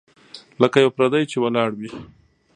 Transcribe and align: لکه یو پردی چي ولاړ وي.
لکه 0.61 0.77
یو 0.83 0.91
پردی 0.97 1.23
چي 1.31 1.37
ولاړ 1.39 1.69
وي. 1.79 1.91